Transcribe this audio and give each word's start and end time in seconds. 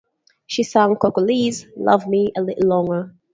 She 0.47 0.63
sang 0.63 0.95
Coco 0.95 1.21
Lee's 1.21 1.67
"Love 1.77 2.07
Me 2.07 2.31
a 2.35 2.41
Little 2.41 2.67
Longer". 2.67 3.13